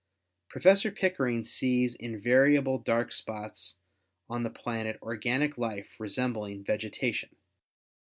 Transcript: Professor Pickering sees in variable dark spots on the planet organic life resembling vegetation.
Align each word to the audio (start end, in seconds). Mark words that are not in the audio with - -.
Professor 0.49 0.89
Pickering 0.89 1.43
sees 1.43 1.93
in 1.93 2.19
variable 2.19 2.79
dark 2.79 3.11
spots 3.11 3.77
on 4.31 4.41
the 4.41 4.49
planet 4.49 4.97
organic 5.03 5.59
life 5.59 5.95
resembling 5.99 6.63
vegetation. 6.63 7.35